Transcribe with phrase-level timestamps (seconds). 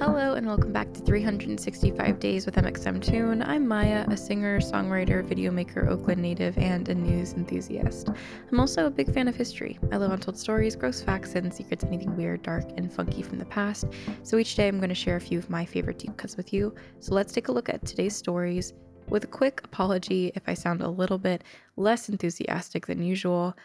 [0.00, 3.44] Hello, and welcome back to 365 Days with mxmtoon.
[3.44, 8.08] I'm Maya, a singer, songwriter, video maker, Oakland native, and a news enthusiast.
[8.08, 9.76] I'm also a big fan of history.
[9.90, 13.44] I love untold stories, gross facts, and secrets anything weird, dark, and funky from the
[13.46, 13.86] past.
[14.22, 16.52] So each day I'm going to share a few of my favorite deep cuts with
[16.52, 16.76] you.
[17.00, 18.74] So let's take a look at today's stories.
[19.08, 21.42] With a quick apology if I sound a little bit
[21.76, 23.56] less enthusiastic than usual.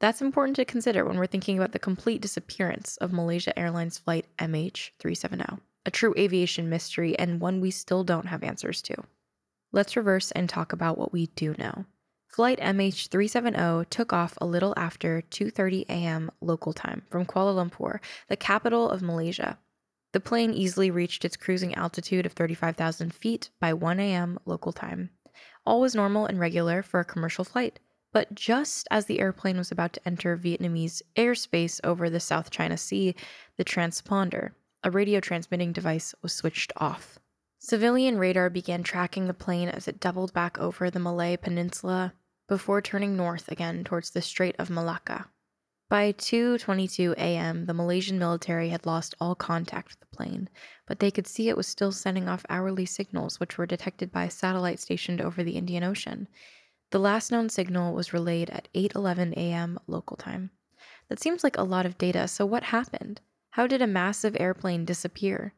[0.00, 4.26] That's important to consider when we're thinking about the complete disappearance of Malaysia Airlines flight
[4.38, 8.94] MH370, a true aviation mystery and one we still don't have answers to.
[9.72, 11.84] Let's reverse and talk about what we do know.
[12.28, 16.30] Flight MH370 took off a little after 2:30 a.m.
[16.40, 17.98] local time from Kuala Lumpur,
[18.28, 19.58] the capital of Malaysia.
[20.12, 24.38] The plane easily reached its cruising altitude of 35,000 feet by 1 a.m.
[24.46, 25.10] local time.
[25.66, 27.78] All was normal and regular for a commercial flight,
[28.12, 32.78] but just as the airplane was about to enter Vietnamese airspace over the South China
[32.78, 33.14] Sea,
[33.56, 34.52] the transponder,
[34.82, 37.18] a radio transmitting device, was switched off.
[37.58, 42.14] Civilian radar began tracking the plane as it doubled back over the Malay Peninsula
[42.48, 45.26] before turning north again towards the Strait of Malacca.
[45.90, 50.50] By 2:22 a.m., the Malaysian military had lost all contact with the plane,
[50.84, 54.24] but they could see it was still sending off hourly signals which were detected by
[54.24, 56.28] a satellite stationed over the Indian Ocean.
[56.90, 59.78] The last known signal was relayed at 8:11 a.m.
[59.86, 60.50] local time.
[61.08, 63.22] That seems like a lot of data, so what happened?
[63.52, 65.54] How did a massive airplane disappear?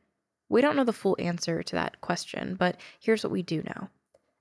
[0.49, 3.89] We don't know the full answer to that question, but here's what we do know.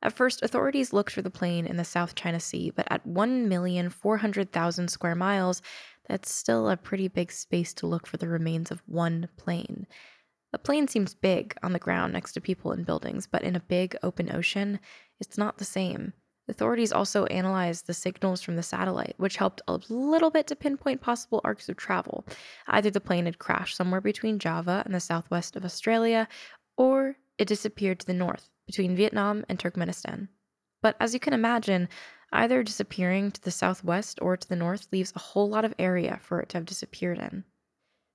[0.01, 4.89] At first, authorities looked for the plane in the South China Sea, but at 1,400,000
[4.89, 5.61] square miles,
[6.07, 9.85] that's still a pretty big space to look for the remains of one plane.
[10.53, 13.59] A plane seems big on the ground next to people and buildings, but in a
[13.59, 14.79] big open ocean,
[15.19, 16.13] it's not the same.
[16.47, 21.01] Authorities also analyzed the signals from the satellite, which helped a little bit to pinpoint
[21.01, 22.25] possible arcs of travel.
[22.67, 26.27] Either the plane had crashed somewhere between Java and the southwest of Australia,
[26.75, 30.27] or it disappeared to the north, between Vietnam and Turkmenistan.
[30.83, 31.89] But as you can imagine,
[32.31, 36.19] either disappearing to the southwest or to the north leaves a whole lot of area
[36.21, 37.45] for it to have disappeared in.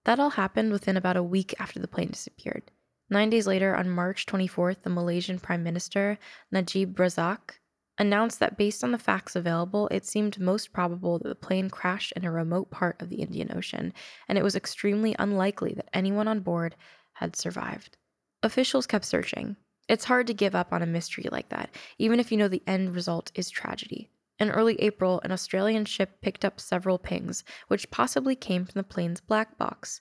[0.04, 2.70] That all happened within about a week after the plane disappeared.
[3.10, 6.18] Nine days later, on March 24th, the Malaysian Prime Minister,
[6.52, 7.58] Najib Razak,
[7.98, 12.12] announced that based on the facts available, it seemed most probable that the plane crashed
[12.12, 13.92] in a remote part of the Indian Ocean,
[14.28, 16.76] and it was extremely unlikely that anyone on board
[17.14, 17.96] had survived.
[18.44, 19.56] Officials kept searching.
[19.88, 22.62] It's hard to give up on a mystery like that, even if you know the
[22.66, 24.08] end result is tragedy.
[24.38, 28.82] In early April, an Australian ship picked up several pings, which possibly came from the
[28.82, 30.00] plane's black box,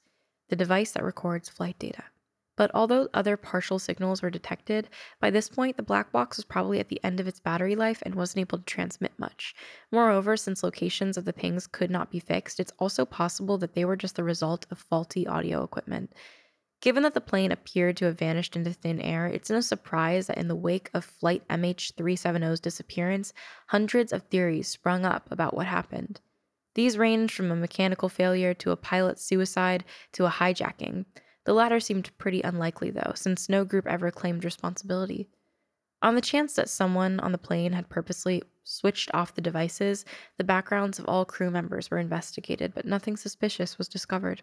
[0.49, 2.03] the device that records flight data.
[2.55, 4.87] But although other partial signals were detected,
[5.19, 8.01] by this point the black box was probably at the end of its battery life
[8.05, 9.55] and wasn't able to transmit much.
[9.91, 13.85] Moreover, since locations of the pings could not be fixed, it's also possible that they
[13.85, 16.13] were just the result of faulty audio equipment.
[16.83, 20.37] Given that the plane appeared to have vanished into thin air, it's no surprise that
[20.37, 23.31] in the wake of Flight MH370's disappearance,
[23.67, 26.19] hundreds of theories sprung up about what happened.
[26.75, 31.05] These ranged from a mechanical failure to a pilot's suicide to a hijacking.
[31.45, 35.29] The latter seemed pretty unlikely, though, since no group ever claimed responsibility.
[36.01, 40.03] On the chance that someone on the plane had purposely switched off the devices,
[40.37, 44.41] the backgrounds of all crew members were investigated, but nothing suspicious was discovered.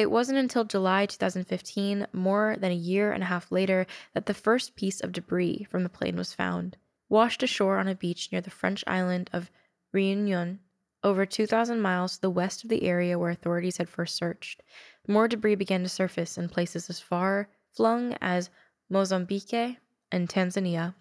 [0.00, 4.32] It wasn't until July 2015, more than a year and a half later, that the
[4.32, 6.78] first piece of debris from the plane was found.
[7.10, 9.50] Washed ashore on a beach near the French island of
[9.94, 10.60] Réunion,
[11.04, 14.62] over 2,000 miles to the west of the area where authorities had first searched,
[15.06, 18.48] more debris began to surface in places as far flung as
[18.88, 19.76] Mozambique
[20.10, 20.94] and Tanzania.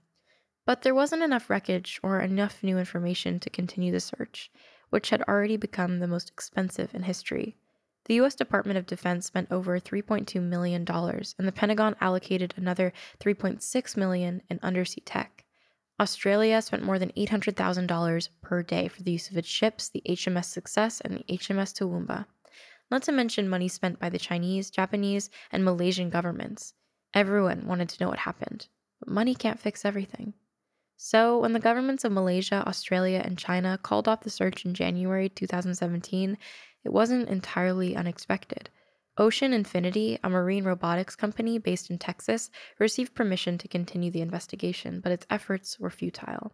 [0.65, 4.51] But there wasn't enough wreckage or enough new information to continue the search,
[4.89, 7.55] which had already become the most expensive in history.
[8.09, 12.91] The US Department of Defense spent over 3.2 million dollars and the Pentagon allocated another
[13.19, 15.45] 3.6 million in undersea tech.
[15.99, 20.45] Australia spent more than $800,000 per day for the use of its ships, the HMS
[20.45, 22.25] Success and the HMS Toowoomba.
[22.89, 26.73] Not to mention money spent by the Chinese, Japanese, and Malaysian governments.
[27.13, 28.69] Everyone wanted to know what happened,
[28.99, 30.33] but money can't fix everything.
[31.01, 35.29] So, when the governments of Malaysia, Australia, and China called off the search in January
[35.29, 36.37] 2017,
[36.83, 38.69] it wasn't entirely unexpected.
[39.17, 42.49] Ocean Infinity, a marine robotics company based in Texas,
[42.79, 46.53] received permission to continue the investigation, but its efforts were futile.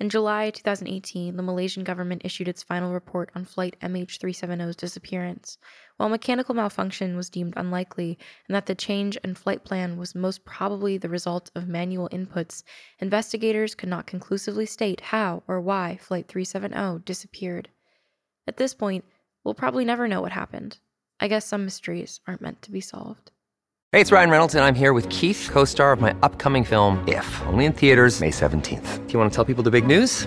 [0.00, 5.58] In July 2018, the Malaysian government issued its final report on flight MH370's disappearance.
[5.98, 8.18] While mechanical malfunction was deemed unlikely
[8.48, 12.62] and that the change in flight plan was most probably the result of manual inputs,
[12.98, 17.68] investigators could not conclusively state how or why Flight 370 disappeared.
[18.46, 19.04] At this point,
[19.44, 20.78] we'll probably never know what happened.
[21.20, 23.30] I guess some mysteries aren't meant to be solved.
[23.92, 27.02] Hey, it's Ryan Reynolds, and I'm here with Keith, co star of my upcoming film,
[27.08, 29.06] If, only in theaters, May 17th.
[29.06, 30.26] Do you want to tell people the big news?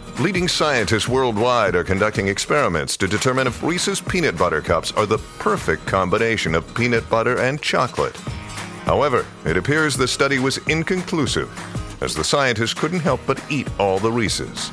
[0.21, 5.17] leading scientists worldwide are conducting experiments to determine if Reese's Peanut Butter Cups are the
[5.39, 8.15] perfect combination of peanut butter and chocolate.
[8.85, 11.49] However, it appears the study was inconclusive,
[12.03, 14.69] as the scientists couldn't help but eat all the Reese's.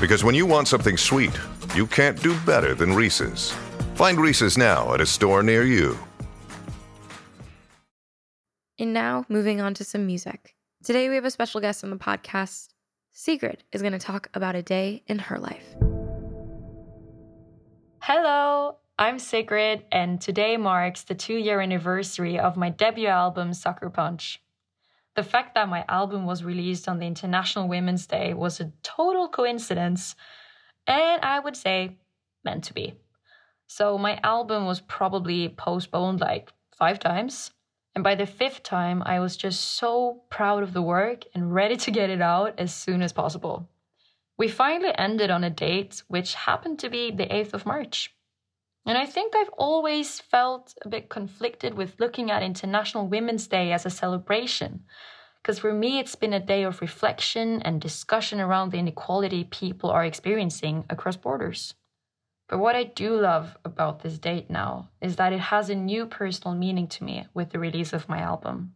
[0.00, 1.36] Because when you want something sweet,
[1.74, 3.50] you can't do better than Reese's.
[3.96, 5.98] Find Reese's now at a store near you.
[8.78, 10.54] And now, moving on to some music.
[10.84, 12.73] Today, we have a special guest on the podcast.
[13.16, 15.76] Sigrid is going to talk about a day in her life.
[18.00, 23.88] Hello, I'm Sigrid, and today marks the two year anniversary of my debut album, Sucker
[23.88, 24.42] Punch.
[25.14, 29.28] The fact that my album was released on the International Women's Day was a total
[29.28, 30.16] coincidence,
[30.88, 31.96] and I would say
[32.44, 32.94] meant to be.
[33.68, 37.52] So, my album was probably postponed like five times.
[37.94, 41.76] And by the fifth time, I was just so proud of the work and ready
[41.76, 43.68] to get it out as soon as possible.
[44.36, 48.12] We finally ended on a date which happened to be the 8th of March.
[48.84, 53.72] And I think I've always felt a bit conflicted with looking at International Women's Day
[53.72, 54.84] as a celebration.
[55.40, 59.90] Because for me, it's been a day of reflection and discussion around the inequality people
[59.90, 61.74] are experiencing across borders.
[62.48, 66.04] But what I do love about this date now is that it has a new
[66.04, 68.74] personal meaning to me with the release of my album.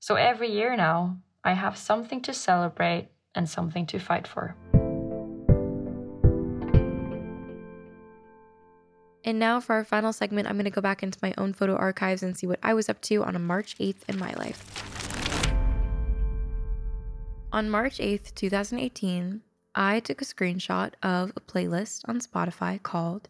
[0.00, 4.56] So every year now, I have something to celebrate and something to fight for.
[9.22, 11.76] And now, for our final segment, I'm going to go back into my own photo
[11.76, 14.64] archives and see what I was up to on a March 8th in my life.
[17.52, 19.42] On March 8th, 2018,
[19.76, 23.28] I took a screenshot of a playlist on Spotify called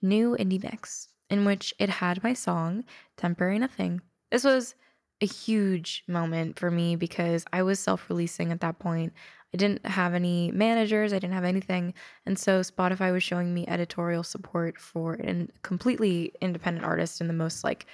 [0.00, 2.84] New Indie Mix, in which it had my song
[3.18, 4.00] Temporary Nothing.
[4.30, 4.74] This was
[5.20, 9.12] a huge moment for me because I was self releasing at that point.
[9.52, 11.94] I didn't have any managers, I didn't have anything.
[12.26, 17.34] And so Spotify was showing me editorial support for a completely independent artist in the
[17.34, 17.86] most like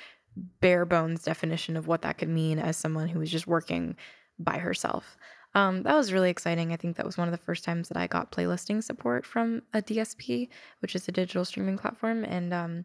[0.60, 3.96] bare bones definition of what that could mean as someone who was just working
[4.38, 5.16] by herself.
[5.54, 6.72] Um, that was really exciting.
[6.72, 9.62] I think that was one of the first times that I got playlisting support from
[9.74, 10.48] a DSP,
[10.80, 12.24] which is a digital streaming platform.
[12.24, 12.84] And um,